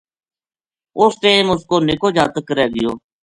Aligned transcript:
اس 0.99 1.11
ٹیم 1.21 1.45
اس 1.51 1.61
کو 1.69 1.75
نِکو 1.87 2.09
جاتک 2.15 2.47
رہ 2.57 2.65
گیو 2.75 2.91